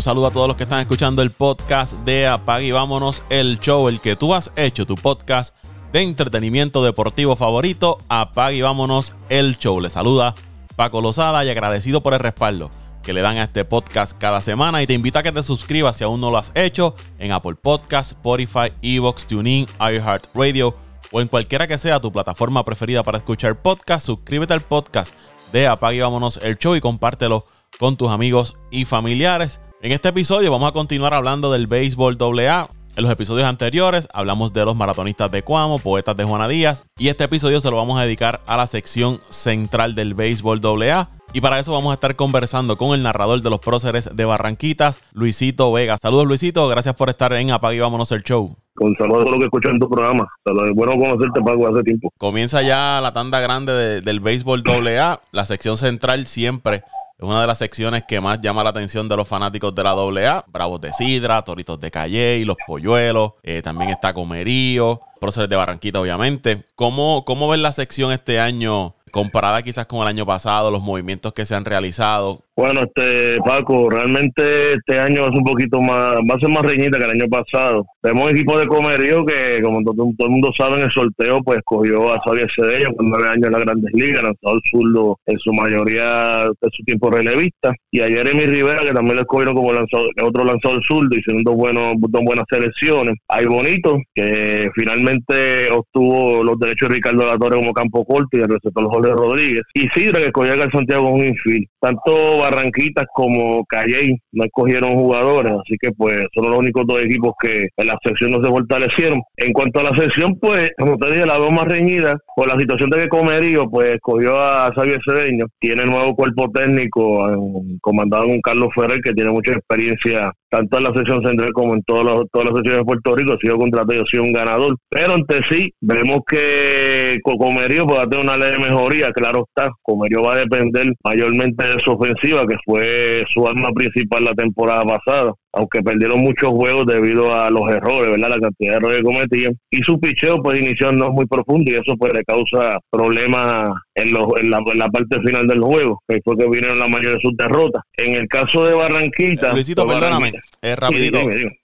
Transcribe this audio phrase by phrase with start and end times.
[0.00, 3.60] Un saludo a todos los que están escuchando el podcast de Apag y vámonos el
[3.60, 5.54] show, el que tú has hecho, tu podcast
[5.92, 7.98] de entretenimiento deportivo favorito.
[8.08, 9.78] Apag y vámonos el show.
[9.78, 10.34] Le saluda
[10.74, 12.70] Paco Lozada y agradecido por el respaldo
[13.02, 15.98] que le dan a este podcast cada semana y te invito a que te suscribas
[15.98, 20.74] si aún no lo has hecho en Apple Podcasts, Spotify, Evox, TuneIn, iHeartRadio
[21.12, 24.06] o en cualquiera que sea tu plataforma preferida para escuchar podcast.
[24.06, 25.14] Suscríbete al podcast
[25.52, 27.44] de Apag y vámonos el show y compártelo
[27.78, 29.60] con tus amigos y familiares.
[29.82, 32.68] En este episodio vamos a continuar hablando del béisbol AA.
[32.98, 37.08] En los episodios anteriores hablamos de los maratonistas de Cuamo, poetas de Juana Díaz, y
[37.08, 41.08] este episodio se lo vamos a dedicar a la sección central del béisbol AA.
[41.32, 45.00] Y para eso vamos a estar conversando con el narrador de los próceres de Barranquitas,
[45.14, 45.96] Luisito Vega.
[45.96, 48.54] Saludos Luisito, gracias por estar en Apague y Vámonos el Show.
[48.74, 50.28] Con saludos a los que escuchan tu programa.
[50.44, 52.10] Es bueno conocerte, Paco, hace tiempo.
[52.18, 56.82] Comienza ya la tanda grande del béisbol AA, la sección central siempre
[57.20, 59.90] es una de las secciones que más llama la atención de los fanáticos de la
[59.90, 60.44] AA.
[60.48, 66.00] Bravos de Sidra, Toritos de Calle, Los Polluelos, eh, también está Comerío, Próceres de Barranquita,
[66.00, 66.64] obviamente.
[66.76, 71.34] ¿Cómo, ¿Cómo ves la sección este año comparada quizás con el año pasado, los movimientos
[71.34, 72.46] que se han realizado?
[72.60, 76.98] Bueno, este Paco, realmente este año es un poquito más, va a ser más reñita
[76.98, 77.86] que el año pasado.
[78.02, 81.62] Tenemos un equipo de comerío que, como todo, el mundo sabe, en el sorteo, pues
[81.64, 85.38] cogió a Xavier Cedeño con nueve años en las grandes ligas, lanzado el zurdo en
[85.38, 87.72] su mayoría de su tiempo relevista.
[87.90, 91.94] Y a Jeremy Rivera, que también lo escogieron como lanzador, otro lanzador zurdo, hicieron buenos,
[91.98, 93.16] dos buenas selecciones.
[93.28, 98.48] Hay Bonito, que finalmente obtuvo los derechos de Ricardo Latore como campo corto y el
[98.48, 99.62] receptor Jorge Rodríguez.
[99.72, 101.66] Y Sidra, que escogió a Santiago con un infield.
[101.80, 107.32] Tanto Barranquitas como Calle no escogieron jugadores, así que pues son los únicos dos equipos
[107.40, 109.20] que en la sección no se fortalecieron.
[109.36, 112.58] En cuanto a la sección, pues, como te dije, la veo más reñida por la
[112.58, 117.36] situación de que Comerío, pues, escogió a Xavier Cedeño, tiene nuevo cuerpo técnico,
[117.80, 121.82] comandado con Carlos Ferrer, que tiene mucha experiencia tanto en la sección central como en
[121.82, 124.32] todas las, todas las secciones de Puerto Rico, ha sido contratado y ha sido un
[124.32, 124.76] ganador.
[124.88, 129.70] Pero ante sí, vemos que Comerío puede tener una ley de mejoría, claro está.
[129.82, 134.84] Comerío va a depender mayormente de su ofensiva, que fue su arma principal la temporada
[134.84, 138.30] pasada aunque perdieron muchos juegos debido a los errores, ¿verdad?
[138.30, 139.58] La cantidad de errores que cometían.
[139.70, 144.12] Y su picheo, pues, inició no muy profundo y eso, pues, le causa problemas en,
[144.12, 147.36] los, en, la, parte final del juego, que fue que vinieron la mayoría de sus
[147.36, 147.82] derrotas.
[147.96, 149.52] En el caso de Barranquita...
[149.52, 151.18] Luisito, perdóname, eh, rapidito.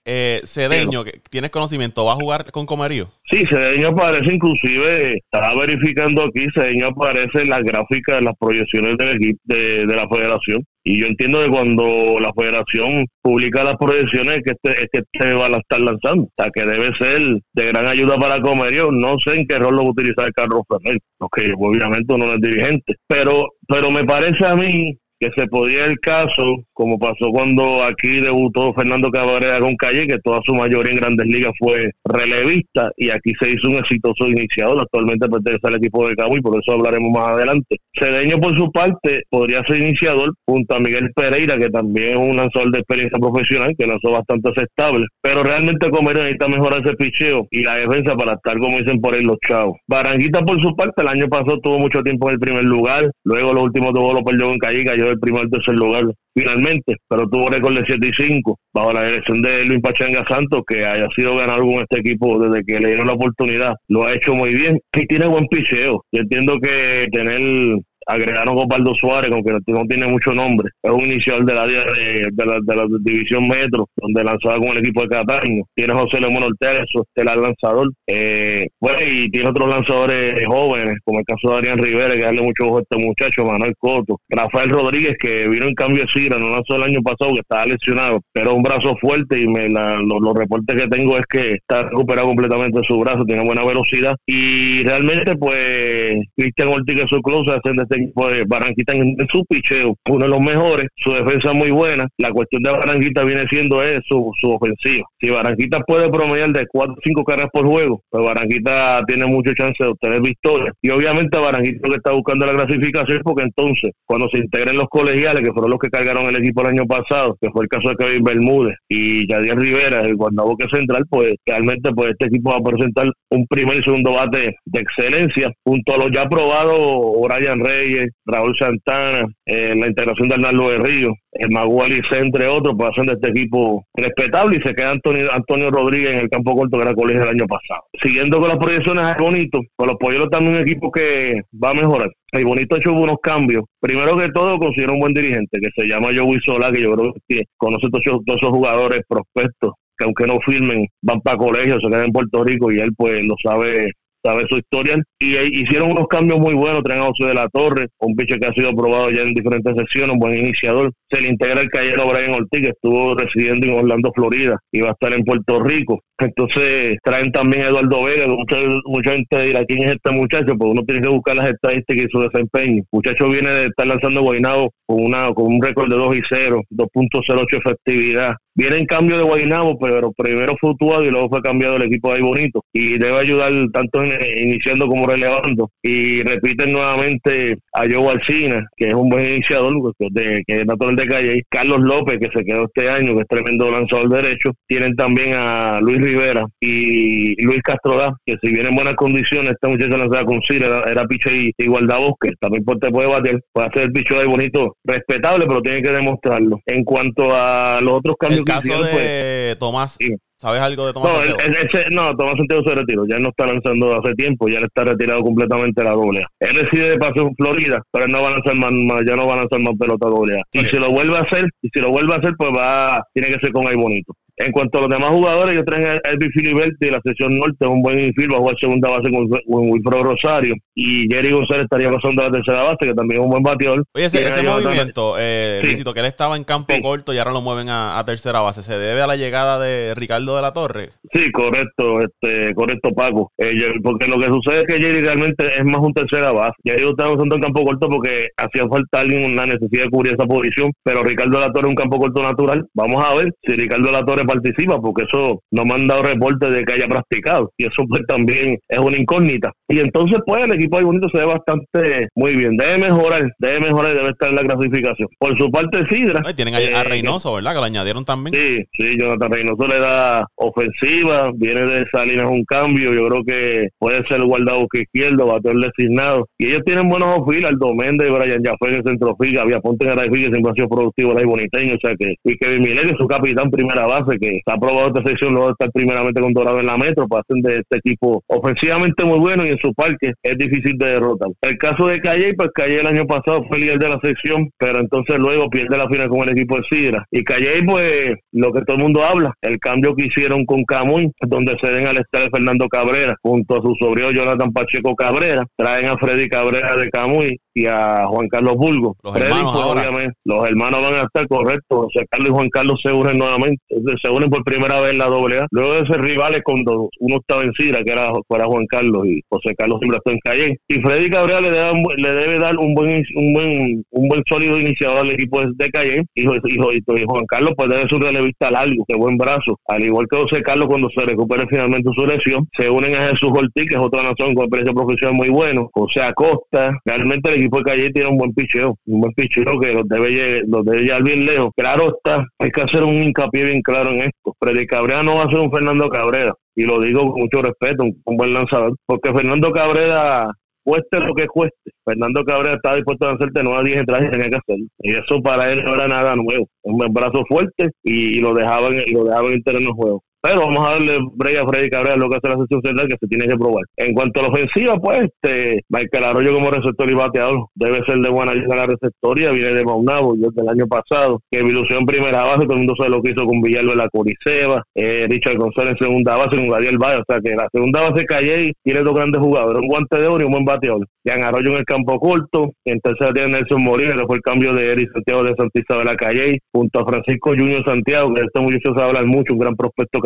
[0.05, 2.05] Eh, Cedeño, ¿tienes conocimiento?
[2.05, 3.09] ¿Va a jugar con Comerío?
[3.31, 8.97] Sí, Cedeño aparece, inclusive, estaba verificando aquí, Cedeño aparece en las gráficas de las proyecciones
[8.97, 13.75] del equipo de, de la federación y yo entiendo que cuando la federación publica las
[13.75, 16.23] proyecciones que este, este va a estar lanzando.
[16.23, 18.93] O sea, que debe ser de gran ayuda para Comerio.
[18.93, 22.35] No sé en qué rol lo va a utilizar Carlos Ferrer, porque obviamente uno no
[22.35, 22.95] es dirigente.
[23.09, 28.21] Pero, pero me parece a mí que se podía el caso, como pasó cuando aquí
[28.21, 33.09] debutó Fernando Cabrera con Calle, que toda su mayoría en grandes ligas fue relevista, y
[33.09, 37.11] aquí se hizo un exitoso iniciador, actualmente pertenece al equipo de Cabo por eso hablaremos
[37.11, 37.79] más adelante.
[37.99, 42.37] Cedeño, por su parte, podría ser iniciador junto a Miguel Pereira, que también es un
[42.37, 47.47] lanzador de experiencia profesional, que lanzó bastante aceptable, pero realmente Comerio necesita mejorar ese picheo
[47.51, 49.79] y la defensa para estar, como dicen por ahí, los chavos.
[49.87, 53.55] Baranguita, por su parte, el año pasado tuvo mucho tiempo en el primer lugar, luego
[53.55, 56.05] los últimos dos lo perdió en Calle, cayó el primer tercer lugar
[56.37, 60.63] finalmente, pero tuvo récord de 7 y 5 bajo la dirección de Luis Pachanga Santos,
[60.67, 63.75] que haya sido ganador con este equipo desde que le dieron la oportunidad.
[63.89, 66.05] Lo ha hecho muy bien y tiene buen picheo.
[66.13, 70.71] Yo entiendo que tener agregaron a Osvaldo Suárez, aunque no tiene mucho nombre.
[70.83, 75.03] Es un inicial de la, de, la, la división Metro, donde lanzaba con el equipo
[75.03, 75.65] de Cataño.
[75.75, 77.93] Tiene José León Ortega, eso es el lanzador.
[78.07, 82.43] Eh, bueno, y tiene otros lanzadores jóvenes, como el caso de Adrián Rivera, que darle
[82.43, 84.21] mucho ojo a este muchacho, Manuel Coto.
[84.29, 87.67] Rafael Rodríguez, que vino en cambio de Sira, no lanzó el año pasado, que estaba
[87.67, 92.29] lesionado, pero un brazo fuerte y me los reportes que tengo es que está recuperado
[92.29, 94.15] completamente su brazo, tiene buena velocidad.
[94.27, 100.25] Y realmente, pues, Cristian Ortiz, su close, hacen de de Barranquita en, su picheo, uno
[100.25, 102.07] de los mejores, su defensa muy buena.
[102.19, 105.07] La cuestión de Barranquita viene siendo eso, su, su ofensiva.
[105.21, 109.55] Si Barranquita puede promediar de 4 o 5 carreras por juego, pues Barranquita tiene mucha
[109.55, 110.75] chance de obtener victorias.
[110.83, 115.43] Y obviamente Barranquita que está buscando la clasificación porque entonces, cuando se integren los colegiales,
[115.43, 117.97] que fueron los que cargaron el equipo el año pasado, que fue el caso de
[117.97, 122.63] Kevin Bermúdez y Yadier Rivera, el guardaboque central, pues realmente pues este equipo va a
[122.63, 127.86] presentar un primer y segundo bate de excelencia, junto a los ya probados Brian Rey
[128.25, 133.07] Raúl Santana, eh, la integración de Arnaldo de Río, el Magualice, entre otros, pues hacen
[133.07, 136.83] de este equipo respetable y se queda Antonio, Antonio Rodríguez en el campo corto que
[136.83, 137.83] era colegio el año pasado.
[138.03, 141.75] Siguiendo con las proyecciones, es bonito, con los pollos también un equipo que va a
[141.75, 142.11] mejorar.
[142.33, 143.65] El bonito ha hecho unos cambios.
[143.81, 147.15] Primero que todo, considero un buen dirigente que se llama Joey Sola, que yo creo
[147.29, 151.89] que conoce todos todos esos jugadores prospectos que aunque no firmen, van para colegio, se
[151.89, 153.93] quedan en Puerto Rico y él pues lo sabe
[154.27, 154.97] sabe su historia.
[155.19, 158.39] Y eh, hicieron unos cambios muy buenos, traen a José de la Torre, un pitcher
[158.39, 160.93] que ha sido probado ya en diferentes sesiones, un buen iniciador.
[161.11, 164.89] Se le integra el callero Brian Ortiz, que estuvo residiendo en Orlando, Florida, y va
[164.89, 166.01] a estar en Puerto Rico.
[166.19, 168.57] Entonces traen también a Eduardo Vega, mucha,
[168.87, 172.11] mucha gente dirá quién es este muchacho, pues uno tiene que buscar las estadísticas y
[172.11, 172.83] su desempeño.
[172.91, 176.63] Muchacho viene de estar lanzando Guaynabo con una con un récord de 2 y 0,
[176.71, 178.35] 2.08 efectividad.
[178.57, 182.11] Viene en cambio de Guaynabo, pero primero fue actuado y luego fue cambiado el equipo
[182.11, 182.65] de ahí bonito.
[182.73, 185.71] Y debe ayudar tanto iniciando como relevando.
[185.83, 190.97] Y repiten nuevamente a Joe Alcina, que es un buen iniciador, de, que es natural
[190.97, 191.43] de calle.
[191.49, 194.53] Carlos López, que se quedó este año, que es tremendo lanzador derecho.
[194.67, 199.69] Tienen también a Luis Rivera y Luis Castro que si viene en buenas condiciones, este
[199.69, 203.69] muchacho lanzaba con Cira, era, era picho y igualdad bosque, también te puede bater, puede
[203.69, 206.61] hacer el picho ahí bonito, respetable, pero tiene que demostrarlo.
[206.67, 209.99] En cuanto a los otros cambios caso de pues, Tomás,
[210.37, 211.85] ¿sabes algo de Tomás no, Santiago?
[211.91, 215.21] no, Tomás Santiago se retiró, ya no está lanzando hace tiempo, ya le está retirado
[215.23, 218.55] completamente la doble Él reside de paso en Florida, pero él no va a lanzar
[218.55, 218.73] más,
[219.07, 221.69] ya no va a lanzar más pelota doble Y si lo vuelve a hacer, y
[221.69, 224.15] si lo vuelve a hacer, pues va, tiene que ser con ahí bonito.
[224.39, 227.67] En cuanto a los demás jugadores, yo traen a Elvis Filiberti de la sección norte,
[227.67, 230.55] un buen infield, va a jugar segunda base con, Wilfredo Rosario.
[230.75, 233.85] Y Jerry González estaría pasando a la tercera base, que también es un buen bateador.
[233.95, 238.03] Oye, ese, movimiento, eh, que él estaba en campo corto y ahora lo mueven a,
[238.05, 240.91] tercera base, ¿se debe a la llegada de Ricardo de la Torre?
[241.13, 243.33] Sí, correcto, este, correcto, Paco.
[243.39, 246.55] Eh, porque lo que sucede es que Jerry realmente es más un tercera base.
[246.63, 250.27] Jerry está usando en campo corto porque hacía falta alguien una necesidad de cubrir esa
[250.27, 252.67] posición, pero Ricardo de la Torre es un campo corto natural.
[252.75, 256.03] Vamos a ver si Ricardo de la Torre participa, porque eso no me han dado
[256.03, 259.53] reportes de que haya practicado, y eso pues también es una incógnita.
[259.69, 263.61] Y entonces pues el equipo de Bonito se ve bastante muy bien, debe mejorar, debe
[263.61, 265.09] mejorar y debe estar en la clasificación.
[265.19, 266.23] Por su parte Sidra.
[266.35, 267.53] tienen a, eh, Reynoso, ¿verdad?
[267.53, 268.35] Que lo añadieron también.
[268.35, 273.69] Sí, sí, Jonathan Reynoso le da ofensiva, viene de Salinas un cambio, yo creo que
[273.79, 276.29] puede ser el guardado que izquierdo, batear designado.
[276.39, 279.99] Y ellos tienen buenos ofiles, Aldo Méndez, Brian Jaffe en el centrofil, había Ponte en
[279.99, 283.07] el que siempre ha sido productivo el boniteño, o sea que, y Kevin Miller, su
[283.07, 286.77] capitán primera base, que está aprobado esta sección luego estar primeramente con Dorado en la
[286.77, 290.77] Metro, para hacer de este equipo ofensivamente muy bueno y en su parque es difícil
[290.79, 291.29] de derrotar.
[291.41, 294.79] El caso de Calle, pues Calle el año pasado fue líder de la sección, pero
[294.79, 297.05] entonces luego pierde la final con el equipo de Sidra.
[297.11, 301.11] Y Calle, pues lo que todo el mundo habla, el cambio que hicieron con Camuy,
[301.21, 305.87] donde se den al de Fernando Cabrera junto a su sobrino Jonathan Pacheco Cabrera, traen
[305.87, 308.97] a Freddy Cabrera de Camuy y a Juan Carlos Bulgo.
[309.03, 311.87] Los hermanos, pues, obviamente, los hermanos van a estar correctos.
[311.87, 313.63] José Carlos y Juan Carlos se unen nuevamente,
[314.03, 315.47] se unen por primera vez en la doble A.
[315.51, 319.55] Luego de ser rivales cuando uno estaba en Sidra, que era, Juan Carlos y José
[319.57, 320.59] Carlos siempre está en Calle.
[320.69, 324.99] Y Freddy Cabrera le, le debe dar un buen, un buen, un buen sólido iniciador
[324.99, 326.05] al equipo de Calle.
[326.15, 329.59] Y, Juan Carlos pues debe ser un relevista largo, de buen brazo.
[329.67, 333.31] Al igual que José Carlos cuando se recupere finalmente su lesión, se unen a Jesús
[333.35, 335.71] Ortiz, que es otra nación con experiencia profesional muy bueno.
[335.73, 339.73] José Acosta, realmente el equipo de Calle tiene un buen picheo, un buen picheo que
[339.73, 341.51] los debe, los debe llevar bien lejos.
[341.57, 344.35] Claro está, hay que hacer un hincapié bien claro en esto.
[344.41, 347.85] Freddy Cabrera no va a ser un Fernando Cabrera, y lo digo con mucho respeto,
[347.85, 350.31] un, buen lanzador, porque Fernando Cabrera
[350.65, 351.71] cueste lo que cueste.
[351.85, 354.67] Fernando Cabrera está dispuesto a hacerte 9 a 10 entradas y tenía que hacerlo.
[354.81, 356.49] Y eso para él no era nada nuevo.
[356.63, 360.03] Un brazo fuerte y, lo dejaban lo dejaban en terreno de juego.
[360.27, 362.97] Pero vamos a darle break a Freddy Cabrera lo que hace la sesión central que
[362.99, 363.63] se tiene que probar.
[363.77, 367.99] En cuanto a la ofensiva, pues, este, Michael Arroyo como receptor y bateador debe ser
[367.99, 372.25] de buena ayuda la receptoría, viene de Maunabo, yo del año pasado, que en primera
[372.25, 375.37] base, todo el mundo sabe lo que hizo con Villalba en la Coriceba, eh, Richard
[375.37, 378.83] González en segunda base con Gabriel Valle, o sea que la segunda base Calle tiene
[378.83, 380.89] dos grandes jugadores, un guante de oro y un buen bateador.
[381.07, 384.53] Jan Arroyo en el campo corto, en tercera tiene Nelson Morín, que fue el cambio
[384.53, 388.27] de Eric Santiago de Santista de la Calle, junto a Francisco Junior Santiago, que de
[388.27, 390.01] este muchacho se habla mucho, un gran prospecto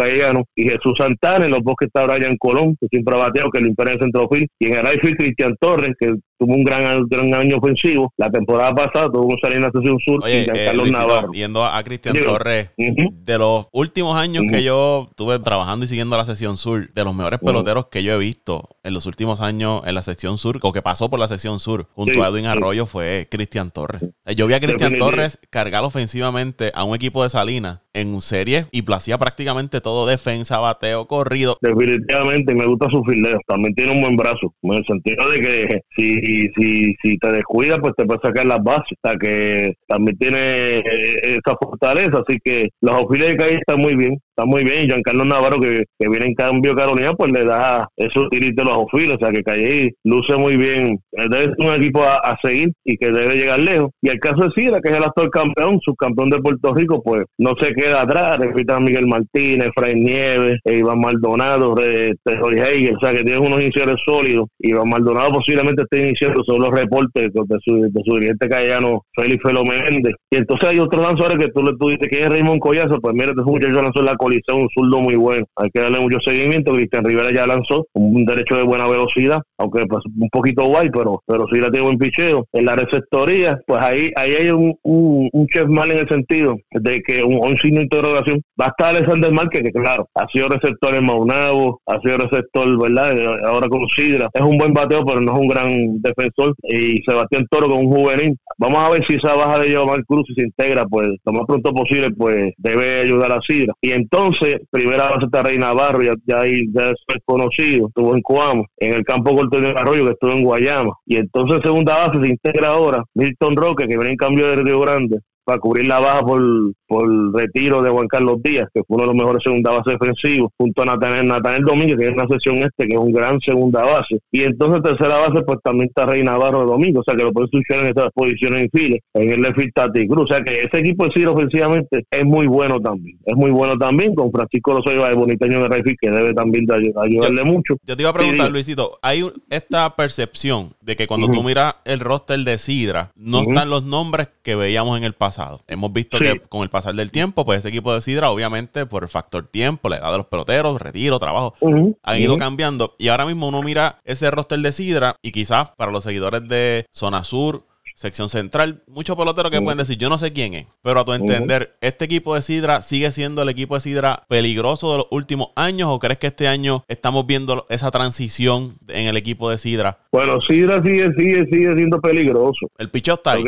[0.55, 3.67] y Jesús Santana, en los bosques está Brian Colón, que siempre ha bateado, que lo
[3.67, 7.59] impera en el y en el outfield Cristian Torres, que tuvo un gran, gran año
[7.59, 8.13] ofensivo.
[8.17, 11.33] La temporada pasada tuvo un la sesión sur y Carlos Navarro.
[11.33, 16.25] Yendo a, Cristian Torres, de los últimos años que yo estuve trabajando y siguiendo la
[16.25, 19.95] sesión sur, de los mejores peloteros que yo he visto en los últimos años en
[19.95, 23.29] la sección sur, o que pasó por la sección sur, junto a Edwin Arroyo, fue
[23.31, 24.03] Cristian Torres.
[24.35, 28.83] Yo vi a Cristian Torres cargar ofensivamente a un equipo de Salinas en serie y
[28.83, 31.59] placía prácticamente todo defensa, bateo, corrido.
[31.61, 33.39] Definitivamente me gusta su fildeo.
[33.47, 37.33] También tiene un buen brazo, en el sentido de que si y si, si te
[37.33, 38.97] descuidas, pues te puede sacar las bases.
[39.03, 42.23] O sea que también tiene eh, esa fortaleza.
[42.27, 44.87] Así que los auxiliares de calle están muy bien muy bien.
[44.87, 48.85] Giancarlo Navarro, que, que viene en cambio Carolina, pues le da esos tiritos de los
[48.85, 49.17] ofiles.
[49.17, 50.99] O sea, que Calle luce muy bien.
[51.13, 53.91] Debe ser un equipo a, seguir y que debe llegar lejos.
[54.03, 57.25] Y el caso de Sidra, que es el actual campeón, subcampeón de Puerto Rico, pues
[57.39, 58.39] no se queda atrás.
[58.39, 62.97] Repita Miguel Martínez, Fray Nieves, e Iván Maldonado, Roy Heger.
[62.97, 64.49] O sea, que tiene unos iniciales sólidos.
[64.59, 69.43] Iván Maldonado posiblemente esté iniciando son los reportes de su, de su dirigente callano, Félix
[69.43, 70.15] Felo Méndez.
[70.31, 73.31] Y entonces hay otros lanzadores que tú le tú que es Raymond Collazo, pues mira,
[73.31, 75.47] este muchacho lanzó la es un zurdo muy bueno.
[75.57, 76.73] Hay que darle mucho seguimiento.
[76.73, 81.23] Cristian Rivera ya lanzó un derecho de buena velocidad, aunque pues un poquito guay, pero,
[81.27, 82.47] pero sí la tiene buen picheo.
[82.53, 87.01] En la receptoría, pues ahí, ahí hay un, un, chef mal en el sentido de
[87.03, 88.41] que un, un signo de interrogación.
[88.61, 92.81] Va a estar Alexander Márquez, que claro, ha sido receptor en Maunabo, ha sido receptor,
[92.81, 93.45] ¿verdad?
[93.47, 94.29] Ahora con Sidra.
[94.33, 96.55] Es un buen bateo, pero no es un gran defensor.
[96.63, 98.37] Y Sebastián Toro con un juvenil.
[98.59, 101.43] Vamos a ver si esa baja de Yomar Cruz y se integra, pues lo más
[101.47, 103.73] pronto posible, pues debe ayudar a Sidra.
[103.81, 108.21] Y entonces entonces, primera base está Rey Navarro, ya, ya, ya es conocido, estuvo en
[108.21, 110.93] Coamo, en el campo corto de Arroyo, que estuvo en Guayama.
[111.07, 114.81] Y entonces, segunda base se integra ahora Milton Roque, que viene en cambio de Río
[114.81, 116.41] Grande, para cubrir la baja por,
[116.87, 120.53] por retiro de Juan Carlos Díaz, que fue uno de los mejores segunda base defensivos,
[120.57, 123.85] junto a Natanel, Natanel Domínguez, que es una sesión este, que es un gran segunda
[123.85, 124.21] base.
[124.31, 127.49] Y entonces tercera base, pues también está Rey Navarro Domingo, o sea que lo puede
[127.49, 130.31] suceder en estas posiciones en file, en el left Tati Cruz.
[130.31, 133.19] O sea que ese equipo de Ciro ofensivamente es muy bueno también.
[133.25, 137.45] Es muy bueno también, con Francisco Lozoya de Boniteño de Reyfield, que debe también ayudarle
[137.45, 137.75] mucho.
[137.83, 141.99] Yo te iba a preguntar, Luisito, hay esta percepción de que cuando tú miras el
[141.99, 145.40] roster de Sidra, no están los nombres que veíamos en el pasado.
[145.67, 149.03] Hemos visto que con el pasar del tiempo, pues ese equipo de Sidra, obviamente, por
[149.03, 151.55] el factor tiempo, la edad de los peloteros, retiro, trabajo,
[152.03, 152.95] han ido cambiando.
[152.99, 156.87] Y ahora mismo uno mira ese roster de Sidra y quizás para los seguidores de
[156.91, 157.65] Zona Sur
[158.01, 161.13] sección central, muchos peloteros que pueden decir, yo no sé quién es, pero a tu
[161.13, 165.49] entender, ¿este equipo de Sidra sigue siendo el equipo de Sidra peligroso de los últimos
[165.55, 169.99] años o crees que este año estamos viendo esa transición en el equipo de Sidra?
[170.13, 172.69] Bueno, Sidra sigue, sigue, sigue siendo peligroso.
[172.79, 173.45] El picho está ahí.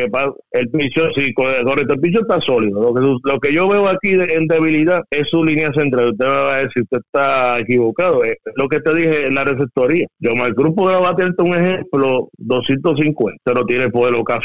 [0.52, 2.80] el picho, sí, correcto, el picho está sólido.
[2.80, 3.00] Lo que,
[3.30, 6.10] lo que yo veo aquí en debilidad es su línea central.
[6.10, 8.24] Usted me va a decir, usted está equivocado.
[8.24, 10.06] Es lo que te dije en la receptoría.
[10.18, 14.40] Yo, el grupo de a tener un ejemplo, 250, pero tiene poder local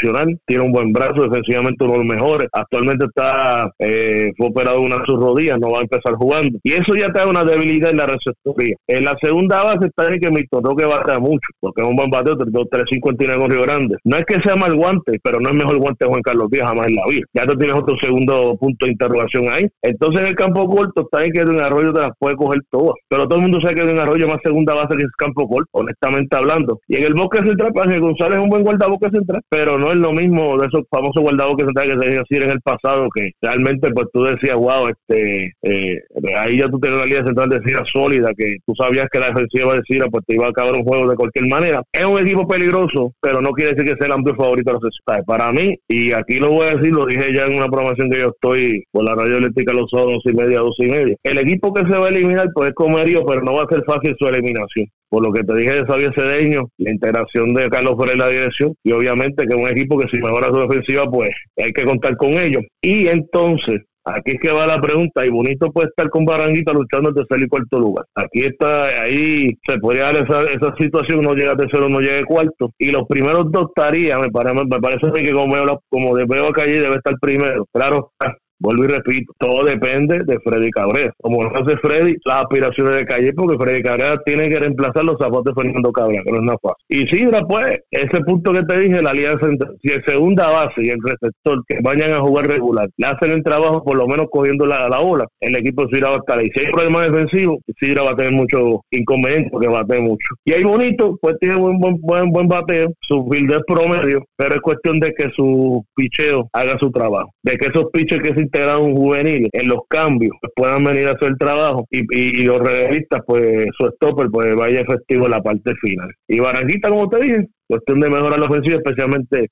[0.46, 2.48] tiene un buen brazo, defensivamente uno de los mejores.
[2.52, 6.60] Actualmente está, eh, fue operado una de sus rodillas, no va a empezar jugando.
[6.64, 8.76] Y eso ya te da una debilidad en la receptoría.
[8.88, 12.07] En la segunda base está en que Milton Roque bate mucho, porque es un buen
[12.10, 13.98] bateo, 3.59 con Río Grande.
[14.04, 16.88] No es que sea mal guante, pero no es mejor guante Juan Carlos Díaz jamás
[16.88, 17.26] en la vida.
[17.34, 19.68] Ya tú tienes otro segundo punto de interrogación ahí.
[19.82, 22.96] Entonces en el campo corto está en que un Arroyo te las puede coger todas.
[23.10, 25.70] Pero todo el mundo sabe que un Arroyo más segunda base que es campo corto,
[25.72, 26.80] honestamente hablando.
[26.88, 29.98] Y en el bosque central, Ángel González es un buen guardabosque central, pero no es
[29.98, 33.32] lo mismo de esos famosos guardados que se que se decir en el pasado, que
[33.42, 36.02] realmente pues tú decías, wow, este, eh,
[36.38, 39.28] ahí ya tú tenías una línea central de Cira sólida, que tú sabías que la
[39.28, 41.82] defensiva de Cira pues te iba a acabar un juego de cualquier manera.
[41.98, 45.26] Es un equipo peligroso, pero no quiere decir que sea el amplio favorito de los
[45.26, 48.20] Para mí, y aquí lo voy a decir, lo dije ya en una promoción que
[48.20, 51.16] yo estoy por la radio eléctrica los dos y media, dos y media.
[51.24, 53.84] El equipo que se va a eliminar pues es Comerío, pero no va a ser
[53.84, 57.96] fácil su eliminación por lo que te dije de Xavier Cedeño, la integración de Carlos
[57.98, 61.10] Pérez en la dirección y obviamente que es un equipo que si mejora su defensiva
[61.10, 62.64] pues hay que contar con ellos.
[62.82, 63.82] Y entonces,
[64.16, 67.40] aquí es que va la pregunta y bonito puede estar con Baranguita luchando en tercer
[67.40, 68.06] y cuarto lugar.
[68.16, 72.72] Aquí está, ahí se podría dar esa, esa situación, no llega tercero, no llega cuarto.
[72.78, 75.56] Y los primeros dos estarían, me parece, me parece que como,
[75.90, 77.66] como veo acá allí debe estar primero.
[77.74, 78.12] Claro,
[78.60, 81.14] Vuelvo y repito, todo depende de Freddy Cabrera.
[81.22, 85.18] Como no hace Freddy, las aspiraciones de calle, porque Freddy Cabrera tiene que reemplazar los
[85.20, 86.86] zapatos de Fernando Cabrera, que no es nada fácil.
[86.90, 90.86] Y Sidra, pues, ese punto que te dije, la alianza entre, si el segunda base
[90.86, 94.28] y el receptor que vayan a jugar regular, le hacen el trabajo por lo menos
[94.32, 96.50] cogiendo la, la bola, el equipo de va a estar ahí.
[96.54, 100.28] Si hay problemas defensivos, Sidra va a tener mucho inconveniente porque bate mucho.
[100.46, 104.62] Y ahí bonito, pues tiene buen, buen, buen, buen bateo, su es promedio, pero es
[104.62, 108.82] cuestión de que su picheo haga su trabajo, de que esos piches que se integran
[108.82, 113.88] un juvenil en los cambios puedan venir a hacer trabajo y, los realistas pues su
[113.92, 116.10] stopper pues vaya efectivo en la parte final.
[116.28, 119.50] Y Barranquita como te dije cuestión de mejorar la ofensiva especialmente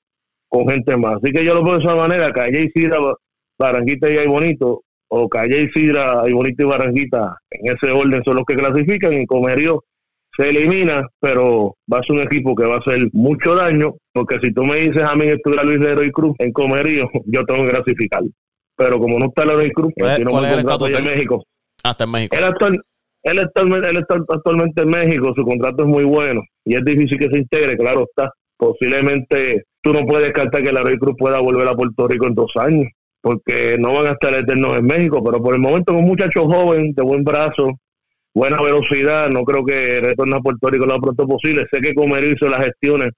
[0.48, 1.16] con gente más.
[1.22, 2.98] Así que yo lo veo de esa manera Calle y Sidra
[3.58, 8.22] Barranquita y hay bonito o Calle y Sidra hay bonito y Barranquita en ese orden
[8.24, 9.82] son los que clasifican y Comerío
[10.36, 14.38] se elimina, pero va a ser un equipo que va a hacer mucho daño, porque
[14.42, 17.70] si tú me dices a mí estuviera Luis Leroy Cruz en Comerío, yo tengo que
[17.70, 18.22] clasificar
[18.76, 21.44] pero como no está Leroy Cruz, ¿Cuál, tiene un contrato en México.
[21.82, 22.36] Ah, está en México.
[22.36, 22.80] Él, actual,
[23.22, 27.18] él, está, él está actualmente en México, su contrato es muy bueno y es difícil
[27.18, 28.30] que se integre, claro está.
[28.56, 32.34] posiblemente tú no puedes descartar que la Rey Cruz pueda volver a Puerto Rico en
[32.34, 32.88] dos años,
[33.20, 36.92] porque no van a estar eternos en México, pero por el momento un muchacho joven,
[36.92, 37.68] de buen brazo,
[38.34, 41.66] buena velocidad, no creo que retorne a Puerto Rico lo más pronto posible.
[41.70, 43.12] Sé que Comerío hizo las gestiones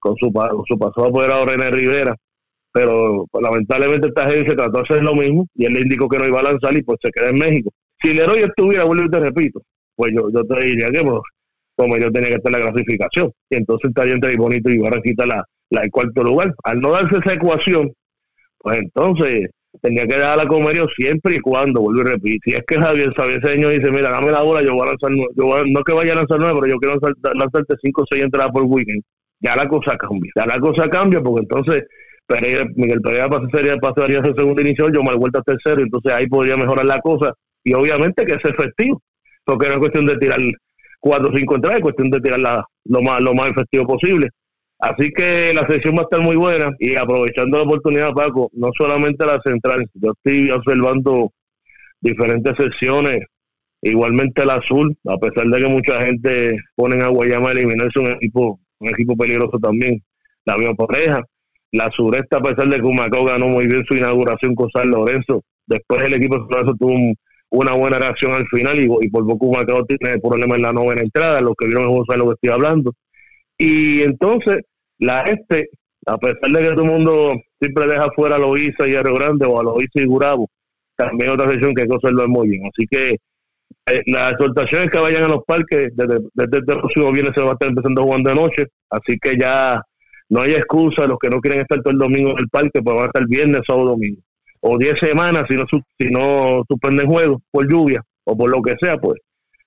[0.00, 0.32] con su,
[0.66, 2.16] su pasado apoderado René Rivera,
[2.74, 6.18] pero pues, lamentablemente esta agencia trató de hacer lo mismo y él le indicó que
[6.18, 7.70] no iba a lanzar y pues se queda en México.
[8.02, 9.62] Si Leroy estuviera, vuelvo y te repito,
[9.94, 11.20] pues yo, yo te diría que pues,
[11.76, 13.30] como yo tenía que estar la clasificación.
[13.48, 16.52] Y entonces estaría entre Bonito y Barranquita la, la, el cuarto lugar.
[16.64, 17.92] Al no darse esa ecuación,
[18.58, 19.50] pues entonces
[19.80, 22.42] tenía que dar a Comerio siempre y cuando, vuelvo y repito.
[22.44, 25.64] Si es que Javier Sabeseño dice, mira, dame la bola, yo voy a lanzar, yo
[25.64, 28.50] no que vaya a lanzar nueve, pero yo quiero lanzar, lanzarte cinco o seis entradas
[28.50, 29.02] por weekend.
[29.38, 30.32] Ya la cosa cambia.
[30.34, 31.84] Ya la cosa cambia porque entonces
[32.26, 36.26] Pereira, Miguel Pereira pasaría, pasaría a segundo inicial, yo mal vuelta a tercero, entonces ahí
[36.26, 37.32] podría mejorar la cosa.
[37.62, 39.02] Y obviamente que es efectivo,
[39.44, 40.40] porque no es cuestión de tirar
[41.00, 44.28] cuatro o cinco entradas, es cuestión de tirarla lo más, lo más efectivo posible.
[44.78, 48.70] Así que la sesión va a estar muy buena y aprovechando la oportunidad, Paco, no
[48.76, 51.32] solamente la central, yo estoy observando
[52.00, 53.24] diferentes sesiones,
[53.80, 58.08] igualmente la azul, a pesar de que mucha gente pone a Guayama a eliminarse un
[58.08, 60.02] equipo, un equipo peligroso también,
[60.44, 61.22] la misma pareja.
[61.74, 65.42] La sureste, a pesar de que Humacao ganó muy bien su inauguración con San Lorenzo,
[65.66, 67.14] después el equipo de San Lorenzo tuvo
[67.50, 71.40] una buena reacción al final y, por poco Humacao tiene problemas en la novena entrada,
[71.40, 72.92] los que vieron el juego saben lo que estoy hablando.
[73.58, 74.62] Y entonces,
[75.00, 75.68] la este,
[76.06, 79.44] a pesar de que todo el mundo siempre deja fuera a Loíza y a Grande
[79.44, 80.48] o a Loíza y Gurabo,
[80.96, 82.62] también otra sesión que hay que hacerlo muy bien.
[82.66, 83.16] Así que
[83.86, 87.40] eh, la exhortación es que vayan a los parques, desde, desde el próximo viernes se
[87.40, 89.82] va a estar empezando jugar de noche, así que ya
[90.34, 92.96] no hay excusa, los que no quieren estar todo el domingo en el parque, pues
[92.96, 94.20] van a estar viernes, sábado, domingo.
[94.62, 98.74] O 10 semanas si no, si no suspenden juegos por lluvia o por lo que
[98.80, 99.20] sea, pues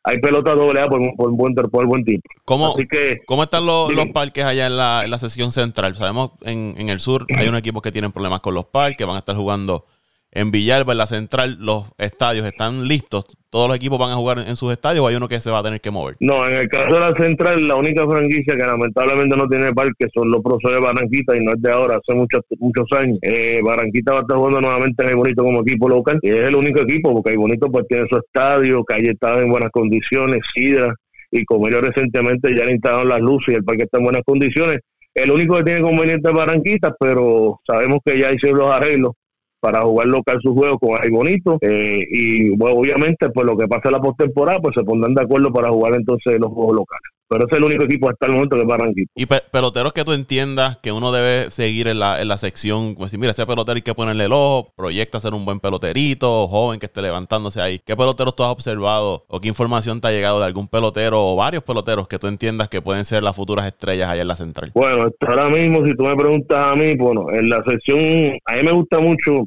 [0.03, 2.21] hay pelota doble A por, por, buen, por buen tipo.
[2.43, 5.95] ¿Cómo, que, ¿cómo están los, los, parques allá en la, en la sesión central?
[5.95, 9.15] Sabemos en, en el sur hay un equipo que tienen problemas con los parques, van
[9.15, 9.85] a estar jugando
[10.31, 13.25] en Villalba, en la central, los estadios están listos.
[13.49, 15.59] ¿Todos los equipos van a jugar en sus estadios o hay uno que se va
[15.59, 16.15] a tener que mover?
[16.19, 20.07] No, en el caso de la central, la única franquicia que lamentablemente no tiene parque
[20.13, 23.17] son los profesores de Barranquita y no es de ahora, hace muchos muchos años.
[23.21, 26.45] Eh, Barranquita va a estar jugando nuevamente en el Bonito como equipo local y es
[26.45, 30.41] el único equipo porque el Bonito pues tiene su estadio, calle está en buenas condiciones,
[30.53, 30.93] Sidra
[31.31, 34.23] y como ellos recientemente ya le instalaron las luces y el parque está en buenas
[34.25, 34.81] condiciones.
[35.15, 39.13] El único que tiene conveniente es Barranquita, pero sabemos que ya hicieron los arreglos
[39.59, 43.89] para jugar local su juego con ahí bonito eh, y obviamente pues lo que pasa
[43.89, 47.45] en la postemporada pues se pondrán de acuerdo para jugar entonces los juegos locales pero
[47.45, 49.07] es el único equipo hasta el momento que es Barranquilla.
[49.15, 53.07] Y peloteros que tú entiendas que uno debe seguir en la, en la sección, pues
[53.07, 56.79] decir, mira, ese pelotero hay que ponerle el ojo, proyecta ser un buen peloterito, joven
[56.79, 57.79] que esté levantándose ahí.
[57.85, 61.35] ¿Qué peloteros tú has observado o qué información te ha llegado de algún pelotero o
[61.35, 64.71] varios peloteros que tú entiendas que pueden ser las futuras estrellas allá en la central?
[64.73, 68.63] Bueno, ahora mismo si tú me preguntas a mí, bueno, en la sección, a mí
[68.63, 69.45] me gusta mucho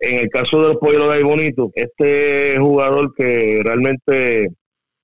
[0.00, 4.48] en el caso de los pollos de Bonito, este jugador que realmente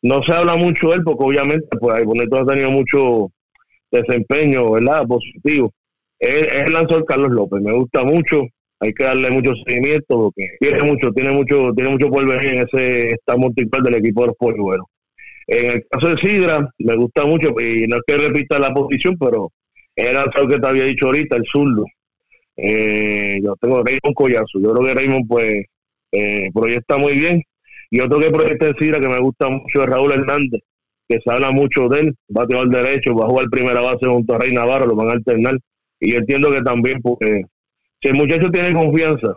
[0.04, 3.30] no se habla mucho de él, porque obviamente pues Ay Bonito ha tenido mucho
[3.90, 5.06] desempeño, ¿verdad?
[5.06, 5.72] Positivo.
[6.18, 8.42] Es, el lanzador Carlos López, me gusta mucho,
[8.80, 12.68] hay que darle mucho seguimiento porque tiene mucho, tiene mucho, tiene mucho por venir en
[12.68, 14.86] ese está multiple del equipo de los polluelos.
[15.46, 19.16] En el caso de Sidra, me gusta mucho, y no es que repita la posición,
[19.18, 19.50] pero
[19.96, 21.84] el lanzador que te había dicho ahorita, el zurdo.
[22.56, 24.60] Eh, yo tengo Raymond Collazo.
[24.60, 25.64] Yo creo que Raymond, pues,
[26.12, 27.42] eh, proyecta muy bien.
[27.90, 30.60] Y otro que proyecta en Sira que me gusta mucho es Raúl Hernández,
[31.08, 32.14] que se habla mucho de él.
[32.36, 35.08] Va a tirar derecho, va a jugar primera base junto a Rey Navarro, lo van
[35.08, 35.58] a alternar.
[36.00, 37.42] Y yo entiendo que también, porque
[38.02, 39.34] si el muchacho tiene confianza,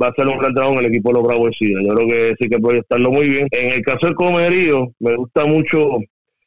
[0.00, 1.84] va a ser un gran trabajo en el equipo de los Bravos de.
[1.84, 3.48] Yo creo que sí que proyectarlo muy bien.
[3.50, 5.98] En el caso del Comerío, me gusta mucho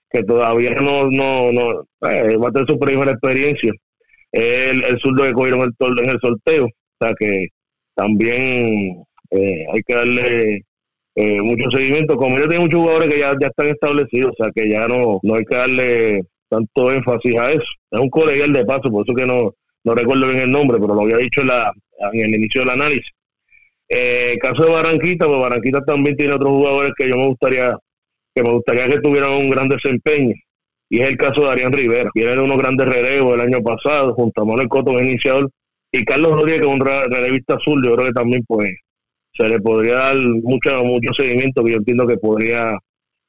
[0.09, 3.71] que todavía no, no, no eh, va a tener su primera experiencia
[4.31, 6.65] el, el zurdo que cogieron el, en el sorteo.
[6.65, 7.47] O sea que
[7.95, 10.61] también eh, hay que darle
[11.15, 12.15] eh, mucho seguimiento.
[12.15, 15.19] Como yo tengo muchos jugadores que ya, ya están establecidos, o sea que ya no,
[15.23, 17.71] no hay que darle tanto énfasis a eso.
[17.91, 20.93] Es un colegial de paso, por eso que no, no recuerdo bien el nombre, pero
[20.93, 21.71] lo había dicho en, la,
[22.13, 23.09] en el inicio del análisis.
[23.89, 27.77] Eh, caso de Barranquita, pues Barranquita también tiene otros jugadores que yo me gustaría
[28.33, 30.33] que me gustaría que tuvieran un gran desempeño
[30.89, 32.09] y es el caso de Arián Rivera.
[32.13, 35.49] Viene de unos grandes relevos el año pasado, junto a Manuel Coto, iniciador,
[35.91, 38.73] y Carlos Rodríguez, que es un relevista azul, yo creo que también pues
[39.33, 42.77] se le podría dar mucho, mucho seguimiento, que yo entiendo que podría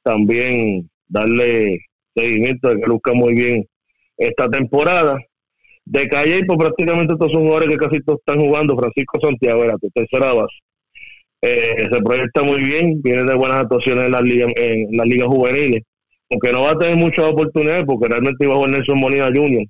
[0.03, 1.79] también darle
[2.15, 3.65] seguimiento de que luzca muy bien
[4.17, 5.19] esta temporada.
[5.85, 8.77] De Calle, pues prácticamente estos son jugadores que casi todos están jugando.
[8.77, 10.55] Francisco Santiago era tu tercera base.
[11.41, 15.27] Eh, se proyecta muy bien, viene de buenas actuaciones en las ligas, en las ligas
[15.27, 15.83] juveniles
[16.33, 19.65] aunque no va a tener muchas oportunidades porque realmente iba a jugar Nelson Molina Jr.,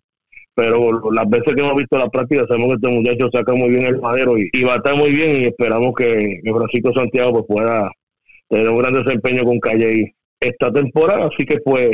[0.55, 3.85] pero las veces que hemos visto la práctica sabemos que este muchacho saca muy bien
[3.85, 7.91] el madero y, va a estar muy bien y esperamos que, Francisco Santiago pues pueda
[8.49, 11.89] tener un gran desempeño con Calle esta temporada, así que pues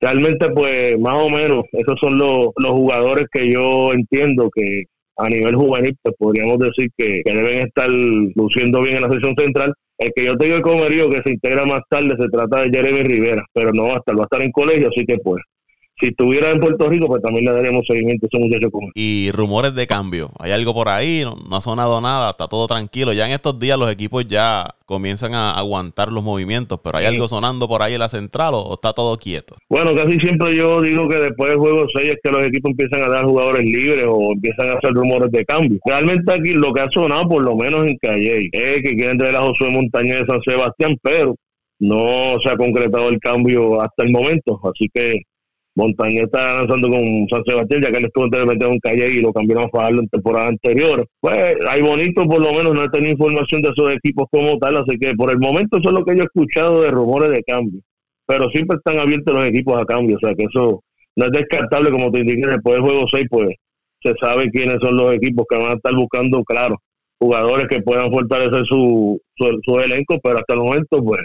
[0.00, 4.84] realmente pues más o menos esos son los, los jugadores que yo entiendo que
[5.16, 9.72] a nivel juvenil pues podríamos decir que, deben estar luciendo bien en la sesión central.
[9.96, 13.04] El que yo tengo el comerío que se integra más tarde se trata de Jeremy
[13.04, 15.40] Rivera, pero no va a estar, va a estar en colegio, así que pues
[15.98, 19.30] si estuviera en Puerto Rico, pues también le daríamos seguimiento a ese muchacho con Y
[19.32, 20.30] rumores de cambio.
[20.40, 21.24] ¿Hay algo por ahí?
[21.24, 23.12] No, ha sonado nada, está todo tranquilo.
[23.12, 27.28] Ya en estos días los equipos ya comienzan a aguantar los movimientos, pero ¿hay algo
[27.28, 29.56] sonando por ahí en la central o, está todo quieto?
[29.68, 33.02] Bueno, casi siempre yo digo que después del juego 6 es que los equipos empiezan
[33.02, 35.78] a dar jugadores libres o empiezan a hacer rumores de cambio.
[35.86, 39.36] Realmente aquí lo que ha sonado, por lo menos en Calle, es que quieren traer
[39.36, 41.36] a Josué Montañez de San Sebastián, pero
[41.78, 44.60] no se ha concretado el cambio hasta el momento.
[44.64, 45.22] Así que
[45.76, 49.32] Montaña está lanzando con San Sebastián, ya que él estuvo anteriormente en Calle y lo
[49.32, 51.06] cambiaron a Fajardo en temporada anterior.
[51.20, 54.76] Pues hay bonito, por lo menos, no he tenido información de esos equipos como tal,
[54.76, 57.42] así que por el momento eso es lo que yo he escuchado de rumores de
[57.42, 57.80] cambio.
[58.26, 60.82] Pero siempre están abiertos los equipos a cambio, o sea que eso
[61.16, 63.54] no es descartable, como te indiqué, después del juego 6, pues
[64.02, 66.76] se sabe quiénes son los equipos que van a estar buscando, claro,
[67.18, 71.20] jugadores que puedan fortalecer su, su, su elenco, pero hasta el momento, pues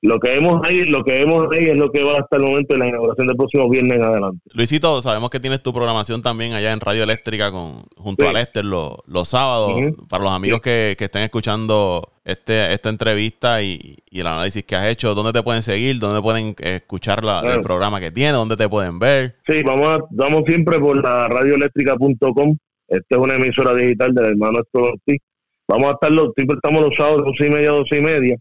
[0.00, 2.74] lo que vemos ahí, lo que vemos ahí es lo que va hasta el momento
[2.74, 4.40] de la inauguración del próximo viernes en adelante.
[4.52, 8.64] Luisito, sabemos que tienes tu programación también allá en Radio Eléctrica con junto a Lester
[8.64, 9.72] los, los sábados.
[10.08, 14.86] Para los amigos que, que, estén escuchando este, esta entrevista y, el análisis que has
[14.86, 15.98] hecho, ¿dónde te pueden seguir?
[15.98, 18.34] ¿Dónde pueden escuchar el programa que tienes?
[18.34, 19.36] ¿Dónde te pueden ver?
[19.46, 22.56] Sí, vamos, vamos siempre por la radioeléctrica.com.
[22.88, 25.20] Esta es una emisora digital del hermano Héctor Ortiz.
[25.68, 28.36] Vamos a estar los, siempre estamos los sábados, dos y media, dos y media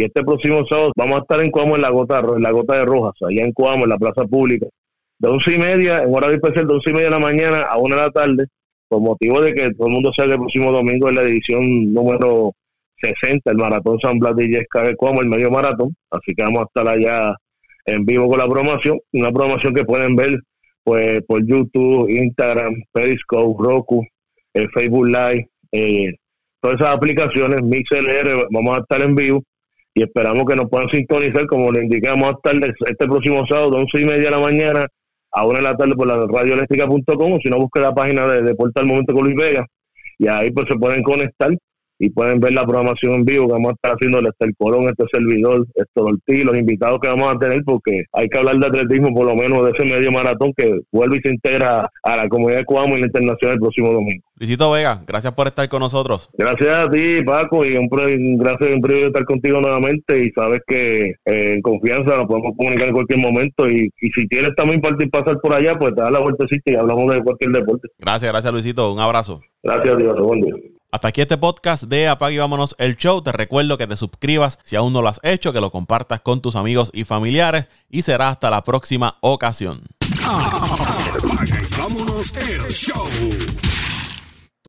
[0.00, 2.76] y este próximo sábado vamos a estar en Coamo en la Gota, en la Gota
[2.76, 4.66] de Rojas, allá en Coamo, en la Plaza Pública,
[5.18, 7.62] de once y media, en hora de especial, de once y media de la mañana
[7.64, 8.46] a una de la tarde,
[8.88, 12.54] por motivo de que todo el mundo salga el próximo domingo en la edición número
[12.96, 15.94] 60, el Maratón San Blas de Yesca de Coamo, el medio maratón.
[16.10, 17.34] Así que vamos a estar allá
[17.84, 20.40] en vivo con la programación, una programación que pueden ver
[20.82, 24.06] pues por YouTube, Instagram, Periscope, Roku,
[24.54, 26.14] el Facebook Live, eh,
[26.62, 29.44] todas esas aplicaciones, MixLR, vamos a estar en vivo
[29.94, 32.52] y esperamos que nos puedan sintonizar, como le indicamos hasta
[32.88, 34.86] este próximo sábado, de once y media de la mañana
[35.32, 38.42] a una de la tarde por la radioeléctrica.com, o si no, busque la página de,
[38.42, 39.66] de Portal Momento con Luis Vega,
[40.18, 41.50] y ahí pues se pueden conectar
[42.00, 45.04] y pueden ver la programación en vivo que vamos a estar haciendo el Colón, este
[45.12, 49.14] servidor, esto Ortiz, los invitados que vamos a tener, porque hay que hablar de atletismo,
[49.14, 52.60] por lo menos de ese medio maratón que vuelve y se integra a la comunidad
[52.60, 54.24] de Coamo y la internacional el próximo domingo.
[54.36, 56.30] Luisito Vega, gracias por estar con nosotros.
[56.38, 57.86] Gracias a ti, Paco, y un,
[58.38, 62.88] gracias un privilegio estar contigo nuevamente y sabes que eh, en confianza nos podemos comunicar
[62.88, 66.20] en cualquier momento y, si quieres también partir pasar por allá, pues te das la
[66.20, 67.88] vueltecita y hablamos de cualquier deporte.
[67.98, 69.42] Gracias, gracias Luisito, un abrazo.
[69.62, 70.54] Gracias, Dios, buen día.
[70.92, 73.22] Hasta aquí este podcast de Apague y Vámonos el Show.
[73.22, 76.40] Te recuerdo que te suscribas si aún no lo has hecho, que lo compartas con
[76.40, 79.82] tus amigos y familiares y será hasta la próxima ocasión.